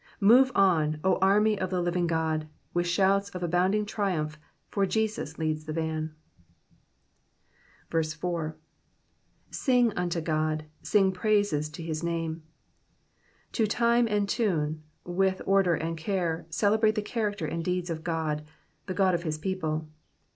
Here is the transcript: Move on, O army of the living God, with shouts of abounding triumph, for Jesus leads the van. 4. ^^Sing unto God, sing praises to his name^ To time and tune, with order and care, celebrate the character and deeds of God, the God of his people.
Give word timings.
Move 0.19 0.51
on, 0.55 0.99
O 1.03 1.19
army 1.19 1.59
of 1.59 1.69
the 1.69 1.79
living 1.79 2.07
God, 2.07 2.47
with 2.73 2.87
shouts 2.87 3.29
of 3.35 3.43
abounding 3.43 3.85
triumph, 3.85 4.35
for 4.67 4.87
Jesus 4.87 5.37
leads 5.37 5.65
the 5.65 5.73
van. 5.73 6.15
4. 7.91 8.57
^^Sing 9.51 9.93
unto 9.95 10.19
God, 10.19 10.65
sing 10.81 11.11
praises 11.11 11.69
to 11.69 11.83
his 11.83 12.01
name^ 12.01 12.41
To 13.51 13.67
time 13.67 14.07
and 14.07 14.27
tune, 14.27 14.81
with 15.03 15.39
order 15.45 15.75
and 15.75 15.95
care, 15.95 16.47
celebrate 16.49 16.95
the 16.95 17.03
character 17.03 17.45
and 17.45 17.63
deeds 17.63 17.91
of 17.91 18.03
God, 18.03 18.43
the 18.87 18.95
God 18.95 19.13
of 19.13 19.21
his 19.21 19.37
people. 19.37 19.87